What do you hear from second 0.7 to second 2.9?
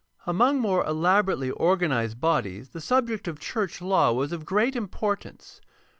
elaborately organized bodies the